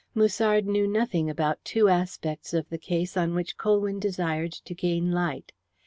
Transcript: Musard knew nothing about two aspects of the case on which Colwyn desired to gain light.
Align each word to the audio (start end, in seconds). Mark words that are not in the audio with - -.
Musard 0.15 0.65
knew 0.65 0.87
nothing 0.87 1.29
about 1.29 1.63
two 1.63 1.87
aspects 1.87 2.55
of 2.55 2.67
the 2.69 2.77
case 2.79 3.15
on 3.15 3.35
which 3.35 3.55
Colwyn 3.55 3.99
desired 3.99 4.51
to 4.53 4.73
gain 4.73 5.11
light. 5.11 5.51